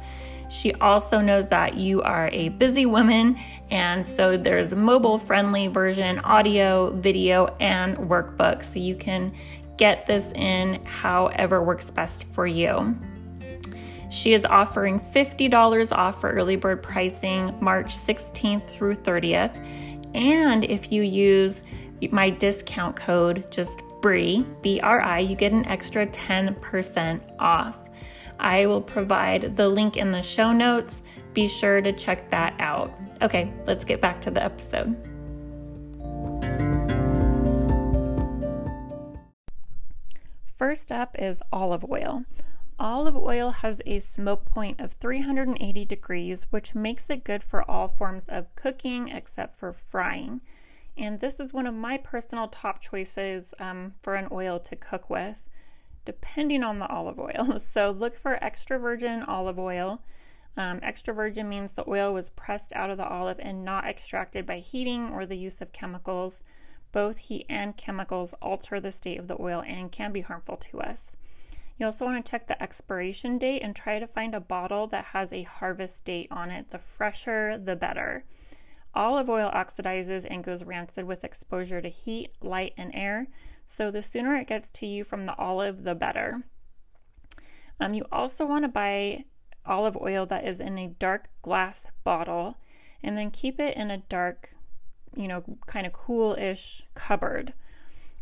She 0.50 0.74
also 0.76 1.22
knows 1.22 1.48
that 1.50 1.76
you 1.76 2.02
are 2.02 2.30
a 2.32 2.50
busy 2.50 2.86
woman, 2.86 3.38
and 3.72 4.06
so 4.06 4.38
there's 4.38 4.74
a 4.74 4.76
mobile 4.76 5.18
friendly 5.18 5.68
version, 5.68 6.20
audio, 6.20 6.92
video, 6.92 7.48
and 7.60 7.98
workbook, 7.98 8.64
so 8.64 8.80
you 8.80 8.96
can 8.96 9.34
get 9.78 10.06
this 10.06 10.32
in 10.34 10.84
however 10.86 11.64
works 11.64 11.92
best 11.92 12.24
for 12.26 12.48
you. 12.48 12.96
She 14.10 14.34
is 14.34 14.46
offering 14.46 15.00
$50 15.00 15.92
off 15.92 16.22
for 16.22 16.32
early 16.32 16.56
bird 16.56 16.82
pricing 16.82 17.54
March 17.60 17.98
16th 17.98 18.70
through 18.70 18.96
30th. 18.96 19.56
And 20.16 20.64
if 20.64 20.92
you 20.92 21.02
use 21.02 21.62
my 22.12 22.30
discount 22.30 22.96
code, 22.96 23.52
just 23.52 23.82
BRI, 24.06 24.46
B 24.62 24.80
R 24.82 25.02
I, 25.02 25.18
you 25.18 25.36
get 25.36 25.52
an 25.52 25.66
extra 25.66 26.06
10% 26.06 27.22
off. 27.40 27.76
I 28.40 28.68
will 28.68 28.82
provide 28.82 29.58
the 29.58 29.68
link 29.68 29.98
in 29.98 30.12
the 30.12 30.22
show 30.22 30.54
notes. 30.54 31.02
Be 31.34 31.48
sure 31.48 31.82
to 31.82 31.92
check 31.92 32.30
that 32.30 32.54
out. 32.60 32.94
Okay, 33.24 33.52
let's 33.66 33.84
get 33.84 34.02
back 34.02 34.22
to 34.22 34.30
the 34.30 34.44
episode. 34.44 34.96
First 40.56 40.92
up 40.92 41.16
is 41.18 41.40
olive 41.52 41.84
oil. 41.90 42.26
Olive 42.78 43.18
oil 43.18 43.50
has 43.50 43.82
a 43.88 44.00
smoke 44.02 44.46
point 44.46 44.80
of 44.80 44.94
380 44.94 45.84
degrees, 45.86 46.46
which 46.52 46.76
makes 46.76 47.06
it 47.10 47.24
good 47.24 47.42
for 47.42 47.68
all 47.68 47.88
forms 47.88 48.26
of 48.28 48.56
cooking 48.56 49.08
except 49.08 49.58
for 49.58 49.74
frying. 49.74 50.42
And 50.98 51.20
this 51.20 51.40
is 51.40 51.54
one 51.54 51.68
of 51.68 51.74
my 51.74 51.98
personal 51.98 52.48
top 52.48 52.82
choices 52.82 53.54
um, 53.60 53.94
for 54.02 54.16
an 54.16 54.30
oil 54.32 54.60
to 54.60 54.76
cook 54.76 55.10
with, 55.10 55.42
depending 56.06 56.64
on 56.64 56.80
the 56.80 56.88
olive 56.88 57.20
oil. 57.20 57.60
So 57.74 57.92
look 57.92 58.18
for 58.18 58.44
extra 58.44 58.80
virgin 58.80 59.24
olive 59.24 59.60
oil. 59.60 60.02
Um, 60.58 60.80
extra 60.82 61.14
virgin 61.14 61.50
means 61.50 61.72
the 61.72 61.90
oil 61.90 62.14
was 62.14 62.30
pressed 62.30 62.72
out 62.74 62.90
of 62.90 62.98
the 62.98 63.08
olive 63.08 63.40
and 63.40 63.66
not 63.66 63.86
extracted 63.86 64.46
by 64.46 64.60
heating 64.60 65.10
or 65.10 65.26
the 65.26 65.38
use 65.38 65.60
of 65.60 65.74
chemicals. 65.74 66.42
Both 66.94 67.18
heat 67.18 67.46
and 67.50 67.76
chemicals 67.76 68.34
alter 68.42 68.80
the 68.80 68.94
state 68.94 69.20
of 69.20 69.28
the 69.28 69.40
oil 69.40 69.62
and 69.68 69.92
can 69.92 70.14
be 70.14 70.22
harmful 70.22 70.56
to 70.58 70.80
us. 70.80 71.12
You 71.78 71.88
also 71.88 72.06
want 72.06 72.26
to 72.26 72.30
check 72.30 72.48
the 72.48 72.62
expiration 72.64 73.38
date 73.38 73.62
and 73.62 73.76
try 73.76 74.00
to 74.00 74.08
find 74.08 74.34
a 74.34 74.40
bottle 74.40 74.88
that 74.88 75.06
has 75.06 75.34
a 75.34 75.44
harvest 75.44 76.06
date 76.06 76.30
on 76.32 76.50
it. 76.50 76.72
The 76.72 76.80
fresher, 76.80 77.58
the 77.58 77.76
better. 77.76 78.24
Olive 78.96 79.30
oil 79.30 79.52
oxidizes 79.54 80.26
and 80.30 80.44
goes 80.44 80.64
rancid 80.64 81.06
with 81.06 81.24
exposure 81.24 81.82
to 81.82 81.90
heat, 81.90 82.32
light, 82.42 82.74
and 82.78 82.92
air. 82.96 83.28
So 83.68 83.92
the 83.92 84.02
sooner 84.02 84.36
it 84.36 84.48
gets 84.48 84.70
to 84.70 84.86
you 84.86 85.04
from 85.04 85.26
the 85.26 85.38
olive, 85.38 85.84
the 85.84 85.96
better. 85.96 86.44
Um, 87.80 87.94
you 87.94 88.06
also 88.12 88.46
want 88.46 88.64
to 88.64 88.70
buy 88.70 89.26
olive 89.66 89.98
oil 89.98 90.26
that 90.28 90.48
is 90.48 90.60
in 90.60 90.78
a 90.78 90.88
dark 90.88 91.28
glass 91.42 91.82
bottle 92.04 92.58
and 93.04 93.18
then 93.18 93.32
keep 93.32 93.60
it 93.60 93.76
in 93.76 93.92
a 93.92 93.98
dark, 93.98 94.52
you 95.16 95.28
know, 95.28 95.44
kind 95.68 95.86
of 95.86 95.94
cool-ish 95.94 96.84
cupboard. 96.94 97.54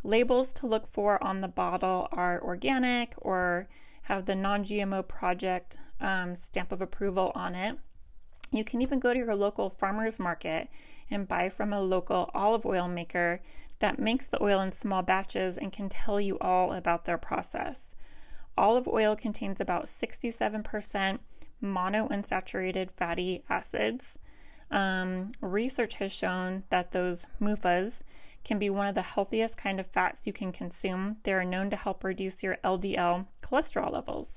Labels 0.03 0.51
to 0.55 0.67
look 0.67 0.91
for 0.91 1.23
on 1.23 1.41
the 1.41 1.47
bottle 1.47 2.07
are 2.11 2.41
organic 2.41 3.13
or 3.17 3.67
have 4.03 4.25
the 4.25 4.35
non 4.35 4.65
GMO 4.65 5.07
project 5.07 5.77
um, 6.01 6.35
stamp 6.35 6.71
of 6.71 6.81
approval 6.81 7.31
on 7.35 7.55
it. 7.55 7.77
You 8.53 8.63
can 8.63 8.81
even 8.81 8.99
go 8.99 9.13
to 9.13 9.19
your 9.19 9.35
local 9.35 9.71
farmer's 9.71 10.19
market 10.19 10.69
and 11.09 11.27
buy 11.27 11.49
from 11.49 11.73
a 11.73 11.81
local 11.81 12.29
olive 12.33 12.65
oil 12.65 12.87
maker 12.87 13.41
that 13.79 13.99
makes 13.99 14.27
the 14.27 14.41
oil 14.41 14.61
in 14.61 14.71
small 14.71 15.01
batches 15.01 15.57
and 15.57 15.73
can 15.73 15.89
tell 15.89 16.21
you 16.21 16.37
all 16.39 16.71
about 16.71 17.05
their 17.05 17.17
process. 17.17 17.77
Olive 18.55 18.87
oil 18.87 19.15
contains 19.15 19.59
about 19.59 19.89
67% 19.89 21.19
monounsaturated 21.61 22.91
fatty 22.91 23.43
acids. 23.49 24.05
Um, 24.69 25.31
research 25.41 25.95
has 25.95 26.11
shown 26.11 26.63
that 26.69 26.91
those 26.91 27.25
MUFAs 27.41 28.01
can 28.43 28.59
be 28.59 28.69
one 28.69 28.87
of 28.87 28.95
the 28.95 29.01
healthiest 29.01 29.57
kind 29.57 29.79
of 29.79 29.87
fats 29.87 30.27
you 30.27 30.33
can 30.33 30.51
consume. 30.51 31.17
They 31.23 31.33
are 31.33 31.45
known 31.45 31.69
to 31.71 31.75
help 31.75 32.03
reduce 32.03 32.43
your 32.43 32.57
LDL 32.63 33.25
cholesterol 33.41 33.91
levels. 33.91 34.27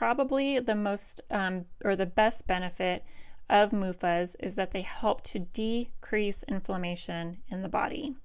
Probably 0.00 0.58
the 0.58 0.74
most 0.74 1.20
um, 1.30 1.66
or 1.84 1.94
the 1.94 2.06
best 2.06 2.46
benefit 2.46 3.04
of 3.50 3.70
MUFAs 3.70 4.34
is 4.40 4.54
that 4.54 4.70
they 4.70 4.80
help 4.80 5.22
to 5.24 5.40
decrease 5.40 6.42
inflammation 6.48 7.42
in 7.50 7.60
the 7.60 7.68
body. 7.68 8.16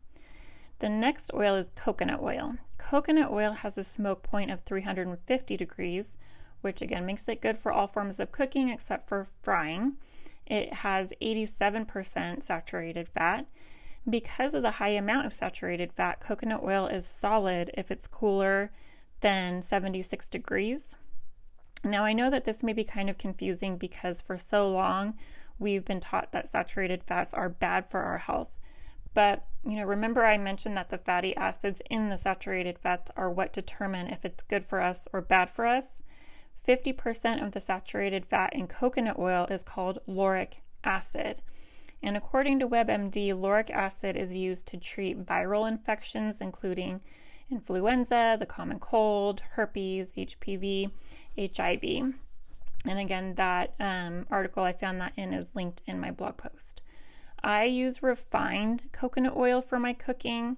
The 0.80 0.88
next 0.88 1.32
oil 1.34 1.56
is 1.56 1.68
coconut 1.76 2.22
oil. 2.22 2.56
Coconut 2.78 3.30
oil 3.30 3.52
has 3.52 3.78
a 3.78 3.84
smoke 3.84 4.24
point 4.24 4.52
of 4.52 4.62
350 4.62 5.58
degrees, 5.58 6.06
which 6.62 6.82
again 6.82 7.06
makes 7.06 7.28
it 7.28 7.42
good 7.42 7.60
for 7.60 7.74
all 7.74 7.88
forms 7.88 8.22
of 8.22 8.32
cooking 8.32 8.70
except 8.70 9.10
for 9.10 9.28
frying. 9.42 9.96
It 10.48 10.76
has 10.76 11.12
87% 11.22 12.42
saturated 12.42 13.10
fat 13.10 13.48
because 14.10 14.54
of 14.54 14.62
the 14.62 14.72
high 14.80 14.96
amount 14.96 15.26
of 15.26 15.34
saturated 15.34 15.92
fat, 15.92 16.22
coconut 16.22 16.64
oil 16.64 16.88
is 16.88 17.06
solid 17.20 17.70
if 17.74 17.92
it's 17.92 18.08
cooler 18.08 18.72
than 19.20 19.62
76 19.62 20.30
degrees. 20.30 20.96
Now, 21.86 22.04
I 22.04 22.14
know 22.14 22.32
that 22.32 22.46
this 22.46 22.64
may 22.64 22.74
be 22.74 22.84
kind 22.84 23.12
of 23.12 23.20
confusing 23.20 23.78
because 23.78 24.20
for 24.20 24.40
so 24.40 24.68
long 24.68 25.14
we've 25.60 25.86
been 25.86 26.00
taught 26.00 26.32
that 26.32 26.52
saturated 26.52 27.04
fats 27.04 27.32
are 27.34 27.48
bad 27.48 27.86
for 27.92 28.02
our 28.02 28.18
health. 28.18 28.50
But, 29.14 29.46
you 29.64 29.78
know, 29.78 29.86
remember 29.86 30.26
I 30.26 30.38
mentioned 30.40 30.76
that 30.78 30.90
the 30.90 30.98
fatty 30.98 31.36
acids 31.36 31.82
in 31.90 32.10
the 32.10 32.18
saturated 32.18 32.80
fats 32.80 33.12
are 33.16 33.30
what 33.30 33.54
determine 33.54 34.08
if 34.08 34.26
it's 34.26 34.44
good 34.44 34.66
for 34.66 34.82
us 34.82 35.08
or 35.14 35.22
bad 35.22 35.52
for 35.52 35.68
us. 35.68 35.86
50% 36.68 37.46
of 37.46 37.52
the 37.52 37.62
saturated 37.62 38.26
fat 38.26 38.54
in 38.54 38.68
coconut 38.68 39.20
oil 39.20 39.46
is 39.46 39.62
called 39.62 40.00
lauric 40.08 40.64
acid. 40.84 41.42
And 42.02 42.18
according 42.18 42.60
to 42.60 42.68
WebMD, 42.68 43.40
lauric 43.40 43.70
acid 43.70 44.18
is 44.18 44.36
used 44.36 44.66
to 44.68 44.78
treat 44.78 45.24
viral 45.24 45.68
infections, 45.68 46.38
including 46.42 47.02
influenza, 47.52 48.38
the 48.40 48.46
common 48.48 48.80
cold, 48.80 49.42
herpes, 49.52 50.10
HPV, 50.18 50.92
HIV. 51.38 52.14
And 52.88 53.00
again, 53.00 53.36
that 53.36 53.74
um, 53.80 54.28
article 54.30 54.64
I 54.64 54.74
found 54.74 55.02
that 55.02 55.14
in 55.16 55.34
is 55.34 55.56
linked 55.56 55.82
in 55.86 56.00
my 56.00 56.12
blog 56.12 56.38
post. 56.38 56.82
I 57.44 57.66
use 57.66 58.02
refined 58.02 58.84
coconut 58.92 59.36
oil 59.36 59.62
for 59.62 59.80
my 59.80 59.94
cooking 59.94 60.58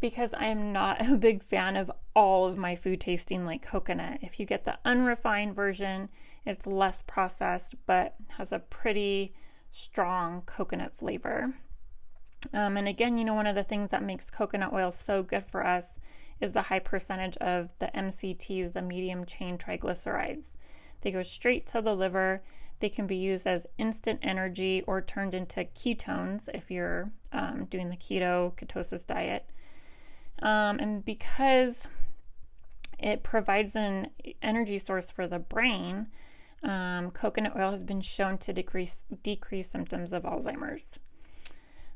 because 0.00 0.30
I 0.34 0.46
am 0.46 0.72
not 0.72 1.06
a 1.06 1.16
big 1.16 1.42
fan 1.42 1.76
of 1.76 1.90
all 2.14 2.46
of 2.46 2.56
my 2.56 2.76
food 2.76 3.00
tasting 3.00 3.44
like 3.44 3.66
coconut. 3.66 4.18
If 4.22 4.38
you 4.38 4.46
get 4.46 4.64
the 4.64 4.78
unrefined 4.84 5.54
version, 5.56 6.08
it's 6.44 6.66
less 6.66 7.02
processed 7.06 7.74
but 7.86 8.14
has 8.36 8.52
a 8.52 8.58
pretty 8.58 9.34
strong 9.72 10.42
coconut 10.46 10.92
flavor. 10.98 11.54
Um, 12.52 12.76
and 12.76 12.86
again, 12.86 13.16
you 13.18 13.24
know, 13.24 13.34
one 13.34 13.46
of 13.46 13.54
the 13.54 13.64
things 13.64 13.90
that 13.90 14.02
makes 14.02 14.30
coconut 14.30 14.72
oil 14.72 14.92
so 14.92 15.22
good 15.22 15.44
for 15.46 15.66
us 15.66 15.86
is 16.40 16.52
the 16.52 16.62
high 16.62 16.78
percentage 16.78 17.36
of 17.38 17.70
the 17.78 17.90
MCTs, 17.94 18.72
the 18.72 18.82
medium 18.82 19.24
chain 19.24 19.58
triglycerides. 19.58 20.46
They 21.02 21.10
go 21.10 21.22
straight 21.22 21.70
to 21.72 21.82
the 21.82 21.94
liver. 21.94 22.42
They 22.80 22.88
can 22.88 23.06
be 23.06 23.16
used 23.16 23.46
as 23.46 23.66
instant 23.78 24.20
energy 24.22 24.82
or 24.86 25.00
turned 25.00 25.34
into 25.34 25.64
ketones 25.64 26.48
if 26.52 26.70
you're 26.70 27.10
um, 27.32 27.66
doing 27.66 27.90
the 27.90 27.96
keto 27.96 28.54
ketosis 28.56 29.06
diet. 29.06 29.46
Um, 30.40 30.78
and 30.78 31.04
because 31.04 31.84
it 32.98 33.22
provides 33.22 33.74
an 33.74 34.08
energy 34.42 34.78
source 34.78 35.10
for 35.10 35.26
the 35.26 35.38
brain, 35.38 36.08
um, 36.62 37.10
coconut 37.10 37.54
oil 37.56 37.72
has 37.72 37.82
been 37.82 38.00
shown 38.00 38.38
to 38.38 38.52
decrease, 38.52 38.96
decrease 39.22 39.70
symptoms 39.70 40.12
of 40.12 40.22
Alzheimer's. 40.22 40.98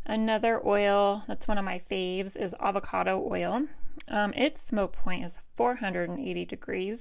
Another 0.04 0.60
oil 0.66 1.24
that's 1.26 1.48
one 1.48 1.58
of 1.58 1.64
my 1.64 1.82
faves 1.90 2.36
is 2.36 2.54
avocado 2.60 3.26
oil. 3.30 3.66
Um, 4.06 4.32
its 4.34 4.60
smoke 4.60 4.92
point 4.92 5.24
is 5.24 5.32
480 5.56 6.44
degrees. 6.44 6.98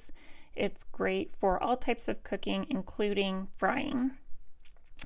It's 0.55 0.83
great 0.91 1.31
for 1.39 1.61
all 1.61 1.77
types 1.77 2.07
of 2.07 2.23
cooking, 2.23 2.65
including 2.69 3.47
frying. 3.57 4.11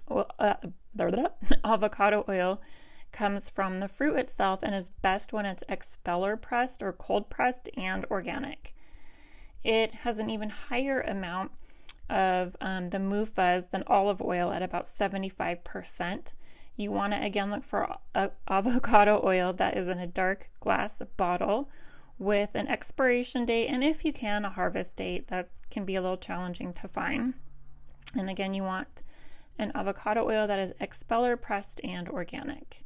Well, 0.08 0.32
uh, 0.40 0.56
avocado 1.64 2.26
oil 2.30 2.62
comes 3.12 3.50
from 3.50 3.80
the 3.80 3.88
fruit 3.88 4.16
itself 4.16 4.62
and 4.64 4.74
is 4.74 4.90
best 5.02 5.34
when 5.34 5.46
it's 5.46 5.64
expeller 5.68 6.38
pressed 6.38 6.82
or 6.82 6.94
cold 6.94 7.30
pressed 7.30 7.70
and 7.76 8.06
organic. 8.10 8.74
It 9.64 9.94
has 9.94 10.18
an 10.18 10.30
even 10.30 10.50
higher 10.50 11.02
amount 11.02 11.52
of 12.10 12.56
um, 12.62 12.90
the 12.90 12.98
MUFAs 12.98 13.70
than 13.72 13.84
olive 13.88 14.22
oil 14.22 14.52
at 14.52 14.64
about 14.64 14.88
75%. 14.88 16.28
You 16.76 16.92
want 16.92 17.14
to 17.14 17.24
again 17.24 17.52
look 17.52 17.64
for 17.64 17.98
avocado 18.48 19.22
oil 19.24 19.54
that 19.54 19.78
is 19.78 19.88
in 19.88 20.00
a 20.00 20.08
dark 20.08 20.50
glass 20.60 20.94
bottle 21.18 21.70
with 22.18 22.56
an 22.56 22.68
expiration 22.68 23.46
date 23.46 23.68
and 23.68 23.84
if 23.84 24.06
you 24.06 24.14
can 24.14 24.46
a 24.46 24.50
harvest 24.50 24.96
date 24.96 25.28
that 25.28 25.50
can 25.70 25.86
be 25.86 25.96
a 25.96 26.02
little 26.02 26.18
challenging 26.18 26.74
to 26.74 26.88
find. 26.88 27.34
And 28.16 28.30
again, 28.30 28.54
you 28.54 28.64
want 28.64 29.02
an 29.58 29.72
avocado 29.76 30.28
oil 30.28 30.48
that 30.48 30.60
is 30.60 30.74
expeller 30.80 31.38
pressed 31.38 31.82
and 31.84 32.10
organic. 32.10 32.84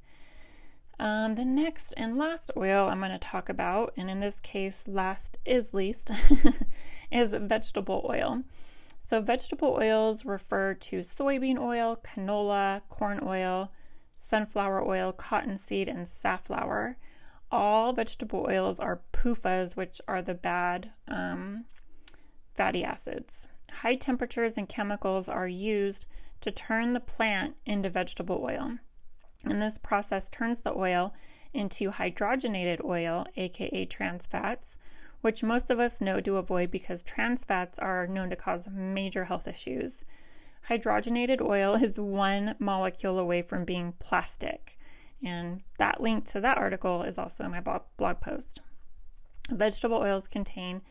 Um, 1.00 1.36
the 1.36 1.46
next 1.46 1.94
and 1.98 2.18
last 2.18 2.52
oil 2.56 2.88
I'm 2.88 3.00
going 3.00 3.12
to 3.12 3.18
talk 3.18 3.50
about, 3.50 3.94
and 3.98 4.10
in 4.10 4.22
this 4.22 4.40
case, 4.42 4.84
last 4.88 5.38
is 5.46 5.74
least, 5.74 6.10
is 7.12 7.32
vegetable 7.32 8.06
oil. 8.10 8.44
So, 9.08 9.22
vegetable 9.22 9.78
oils 9.80 10.26
refer 10.26 10.74
to 10.74 11.04
soybean 11.04 11.60
oil, 11.60 12.00
canola, 12.04 12.82
corn 12.90 13.20
oil, 13.24 13.72
sunflower 14.18 14.84
oil, 14.88 15.12
cottonseed, 15.12 15.88
and 15.88 16.08
safflower. 16.08 16.98
All 17.52 17.94
vegetable 17.94 18.48
oils 18.50 18.80
are 18.80 19.02
PUFAs, 19.14 19.76
which 19.76 20.02
are 20.08 20.24
the 20.24 20.34
bad 20.34 20.92
um, 21.08 21.66
fatty 22.56 22.84
acids. 22.84 23.34
High 23.82 23.96
temperatures 23.96 24.54
and 24.58 24.68
chemicals 24.68 25.30
are 25.30 25.48
used 25.48 26.08
to 26.42 26.52
turn 26.52 26.94
the 26.94 27.00
plant 27.00 27.56
into 27.66 27.90
vegetable 27.90 28.42
oil. 28.44 28.78
And 29.44 29.62
this 29.62 29.78
process 29.78 30.28
turns 30.32 30.60
the 30.60 30.76
oil 30.76 31.14
into 31.54 31.92
hydrogenated 31.92 32.84
oil, 32.84 33.26
aka 33.38 33.86
trans 33.86 34.26
fats, 34.26 34.76
which 35.26 35.42
most 35.42 35.72
of 35.72 35.80
us 35.80 36.00
know 36.00 36.22
to 36.22 36.38
avoid 36.38 36.70
because 36.70 37.02
trans 37.02 37.44
fats 37.44 37.80
are 37.80 38.06
known 38.06 38.30
to 38.30 38.36
cause 38.36 38.68
major 38.72 39.26
health 39.26 39.48
issues. 39.48 40.04
Hydrogenated 40.70 41.42
oil 41.42 41.74
is 41.84 42.00
one 42.00 42.54
molecule 42.60 43.18
away 43.18 43.42
from 43.42 43.66
being 43.66 43.96
plastic, 43.98 44.78
and 45.24 45.64
that 45.80 46.00
link 46.00 46.30
to 46.32 46.40
that 46.42 46.60
article 46.60 47.02
is 47.02 47.18
also 47.18 47.44
in 47.44 47.50
my 47.50 47.60
blog 47.60 48.22
post. 48.22 48.60
Vegetable 49.50 49.98
oils 49.98 50.28
contain 50.28 50.84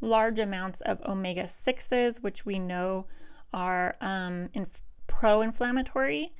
large 0.00 0.38
amounts 0.38 0.80
of 0.86 1.02
omega 1.02 1.46
6s, 1.66 2.22
which 2.22 2.46
we 2.46 2.58
know 2.58 3.04
are 3.52 3.96
um, 4.00 4.48
pro 5.06 5.42
inflammatory. 5.42 6.32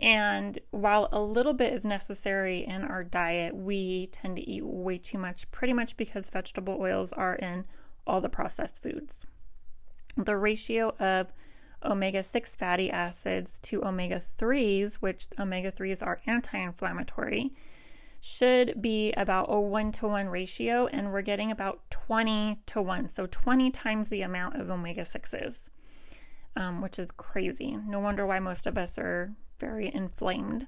And 0.00 0.58
while 0.70 1.10
a 1.12 1.20
little 1.20 1.52
bit 1.52 1.74
is 1.74 1.84
necessary 1.84 2.64
in 2.64 2.82
our 2.82 3.04
diet, 3.04 3.54
we 3.54 4.08
tend 4.12 4.36
to 4.36 4.50
eat 4.50 4.64
way 4.64 4.96
too 4.96 5.18
much, 5.18 5.50
pretty 5.50 5.74
much 5.74 5.96
because 5.98 6.30
vegetable 6.30 6.78
oils 6.80 7.10
are 7.12 7.34
in 7.34 7.66
all 8.06 8.22
the 8.22 8.30
processed 8.30 8.82
foods. 8.82 9.26
The 10.16 10.36
ratio 10.36 10.94
of 10.98 11.28
omega 11.84 12.22
6 12.22 12.56
fatty 12.56 12.90
acids 12.90 13.58
to 13.62 13.84
omega 13.84 14.22
3s, 14.38 14.94
which 14.94 15.28
omega 15.38 15.70
3s 15.70 16.02
are 16.02 16.20
anti 16.26 16.58
inflammatory, 16.58 17.52
should 18.22 18.80
be 18.80 19.12
about 19.12 19.46
a 19.50 19.60
1 19.60 19.92
to 19.92 20.08
1 20.08 20.28
ratio, 20.28 20.86
and 20.86 21.12
we're 21.12 21.22
getting 21.22 21.50
about 21.50 21.80
20 21.90 22.58
to 22.66 22.80
1, 22.80 23.10
so 23.10 23.26
20 23.26 23.70
times 23.70 24.08
the 24.08 24.22
amount 24.22 24.58
of 24.58 24.70
omega 24.70 25.04
6s, 25.04 25.56
um, 26.56 26.80
which 26.80 26.98
is 26.98 27.08
crazy. 27.18 27.76
No 27.86 28.00
wonder 28.00 28.26
why 28.26 28.38
most 28.38 28.66
of 28.66 28.78
us 28.78 28.98
are 28.98 29.32
very 29.60 29.92
inflamed. 29.94 30.66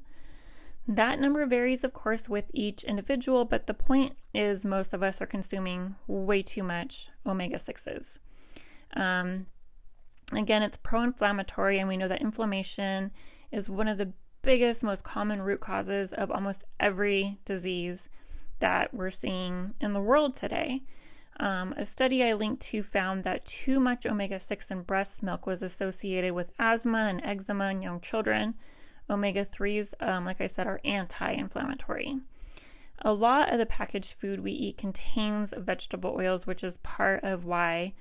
That 0.87 1.21
number 1.21 1.47
varies, 1.47 1.85
of 1.85 1.93
course, 1.93 2.29
with 2.29 2.47
each 2.53 2.85
individual, 2.85 3.45
but 3.45 3.67
the 3.67 3.75
point 3.75 4.17
is 4.35 4.65
most 4.65 4.93
of 4.93 5.03
us 5.03 5.21
are 5.21 5.27
consuming 5.27 5.95
way 6.07 6.43
too 6.43 6.63
much 6.63 7.09
omega 7.25 7.59
6s. 7.59 8.05
Um, 8.95 9.47
again, 10.33 10.63
it's 10.63 10.79
pro 10.83 11.03
inflammatory, 11.03 11.79
and 11.79 11.89
we 11.89 11.97
know 11.97 12.09
that 12.09 12.21
inflammation 12.21 13.13
is 13.53 13.69
one 13.69 13.87
of 13.87 13.99
the 13.99 14.13
biggest, 14.43 14.83
most 14.83 15.05
common 15.05 15.43
root 15.43 15.61
causes 15.61 16.13
of 16.13 16.31
almost 16.31 16.65
every 16.81 17.39
disease 17.45 18.01
that 18.59 18.93
we're 18.93 19.11
seeing 19.11 19.75
in 19.81 19.93
the 19.93 20.01
world 20.01 20.37
today. 20.37 20.83
Um, 21.41 21.75
a 21.77 21.87
study 21.87 22.23
I 22.23 22.35
linked 22.35 22.63
to 22.67 22.83
found 22.83 23.25
that 23.25 23.47
too 23.47 23.81
much 23.81 24.05
omega 24.05 24.39
6 24.41 24.67
in 24.71 24.83
breast 24.83 25.23
milk 25.23 25.47
was 25.47 25.63
associated 25.63 26.33
with 26.33 26.53
asthma 26.59 27.07
and 27.09 27.21
eczema 27.25 27.71
in 27.71 27.83
young 27.83 28.01
children. 28.01 28.55
Omega 29.13 29.45
3s, 29.45 29.93
um, 30.01 30.25
like 30.25 30.41
I 30.41 30.47
said, 30.47 30.67
are 30.67 30.81
anti 30.85 31.33
inflammatory. 31.33 32.19
A 33.03 33.13
lot 33.13 33.53
of 33.53 33.59
the 33.59 33.67
packaged 33.67 34.15
food 34.15 34.41
we 34.41 34.53
eat 34.53 34.79
contains 34.79 35.53
vegetable 35.57 36.17
oils, 36.19 36.47
which 36.47 36.65
is 36.65 36.79
part 36.83 37.23
of 37.23 37.45
why 37.45 37.93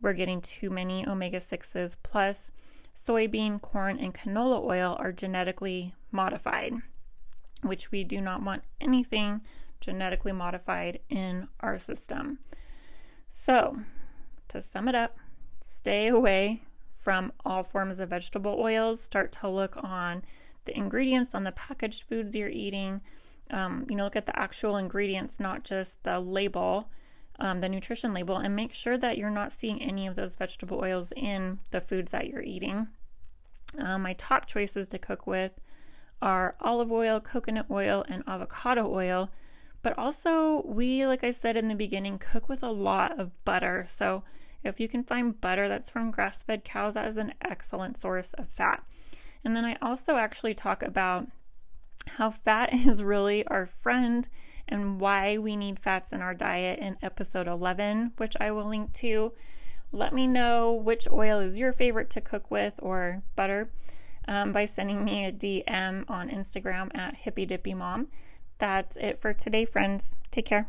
we're 0.00 0.12
getting 0.12 0.40
too 0.40 0.68
many 0.68 1.06
omega 1.06 1.40
6s. 1.40 1.92
Plus, 2.02 2.36
soybean, 3.06 3.60
corn, 3.60 3.98
and 3.98 4.14
canola 4.14 4.62
oil 4.64 4.96
are 4.98 5.12
genetically 5.12 5.94
modified, 6.10 6.74
which 7.62 7.92
we 7.92 8.02
do 8.02 8.20
not 8.20 8.42
want 8.42 8.62
anything 8.80 9.42
genetically 9.80 10.32
modified 10.32 10.98
in 11.08 11.46
our 11.60 11.78
system. 11.78 12.38
So, 13.30 13.80
to 14.48 14.62
sum 14.62 14.88
it 14.88 14.94
up, 14.94 15.16
stay 15.60 16.08
away 16.08 16.62
from 16.98 17.32
all 17.44 17.62
forms 17.62 18.00
of 18.00 18.08
vegetable 18.08 18.56
oils. 18.58 19.00
Start 19.00 19.30
to 19.40 19.48
look 19.48 19.76
on 19.76 20.22
the 20.66 20.76
ingredients 20.76 21.34
on 21.34 21.44
the 21.44 21.52
packaged 21.52 22.02
foods 22.08 22.34
you're 22.34 22.48
eating. 22.48 23.00
Um, 23.50 23.86
you 23.88 23.96
know, 23.96 24.04
look 24.04 24.16
at 24.16 24.26
the 24.26 24.38
actual 24.38 24.76
ingredients, 24.76 25.34
not 25.38 25.64
just 25.64 26.02
the 26.02 26.18
label, 26.18 26.88
um, 27.38 27.60
the 27.60 27.68
nutrition 27.68 28.12
label, 28.12 28.36
and 28.36 28.56
make 28.56 28.74
sure 28.74 28.98
that 28.98 29.18
you're 29.18 29.30
not 29.30 29.52
seeing 29.52 29.80
any 29.80 30.06
of 30.06 30.16
those 30.16 30.34
vegetable 30.34 30.80
oils 30.82 31.08
in 31.16 31.60
the 31.70 31.80
foods 31.80 32.10
that 32.12 32.28
you're 32.28 32.42
eating. 32.42 32.88
Um, 33.78 34.02
my 34.02 34.14
top 34.14 34.46
choices 34.46 34.88
to 34.88 34.98
cook 34.98 35.26
with 35.26 35.52
are 36.22 36.56
olive 36.60 36.90
oil, 36.90 37.20
coconut 37.20 37.66
oil, 37.70 38.04
and 38.08 38.24
avocado 38.26 38.92
oil. 38.92 39.30
But 39.82 39.96
also, 39.98 40.62
we, 40.64 41.06
like 41.06 41.22
I 41.22 41.30
said 41.30 41.56
in 41.56 41.68
the 41.68 41.74
beginning, 41.74 42.18
cook 42.18 42.48
with 42.48 42.62
a 42.62 42.70
lot 42.70 43.20
of 43.20 43.32
butter. 43.44 43.86
So, 43.96 44.24
if 44.64 44.80
you 44.80 44.88
can 44.88 45.04
find 45.04 45.40
butter 45.40 45.68
that's 45.68 45.90
from 45.90 46.10
grass 46.10 46.42
fed 46.42 46.64
cows, 46.64 46.94
that 46.94 47.06
is 47.06 47.16
an 47.16 47.34
excellent 47.40 48.00
source 48.00 48.30
of 48.34 48.48
fat. 48.48 48.82
And 49.46 49.54
then 49.54 49.64
I 49.64 49.76
also 49.80 50.16
actually 50.16 50.54
talk 50.54 50.82
about 50.82 51.28
how 52.08 52.32
fat 52.32 52.70
is 52.74 53.00
really 53.00 53.46
our 53.46 53.66
friend 53.80 54.28
and 54.66 55.00
why 55.00 55.38
we 55.38 55.54
need 55.54 55.78
fats 55.78 56.12
in 56.12 56.20
our 56.20 56.34
diet 56.34 56.80
in 56.80 56.96
episode 57.00 57.46
11, 57.46 58.10
which 58.16 58.34
I 58.40 58.50
will 58.50 58.68
link 58.68 58.92
to. 58.94 59.32
Let 59.92 60.12
me 60.12 60.26
know 60.26 60.72
which 60.72 61.06
oil 61.12 61.38
is 61.38 61.58
your 61.58 61.72
favorite 61.72 62.10
to 62.10 62.20
cook 62.20 62.50
with 62.50 62.74
or 62.80 63.22
butter 63.36 63.70
um, 64.26 64.50
by 64.50 64.66
sending 64.66 65.04
me 65.04 65.24
a 65.24 65.30
DM 65.30 66.10
on 66.10 66.28
Instagram 66.28 66.92
at 66.98 67.14
Hippy 67.14 67.46
Dippy 67.46 67.72
Mom. 67.72 68.08
That's 68.58 68.96
it 68.96 69.20
for 69.22 69.32
today, 69.32 69.64
friends. 69.64 70.02
Take 70.32 70.46
care. 70.46 70.66